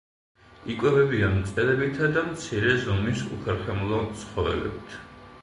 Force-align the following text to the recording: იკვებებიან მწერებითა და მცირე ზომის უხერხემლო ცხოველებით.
იკვებებიან 0.75 1.35
მწერებითა 1.41 2.09
და 2.15 2.23
მცირე 2.31 2.73
ზომის 2.87 3.23
უხერხემლო 3.37 4.03
ცხოველებით. 4.25 4.99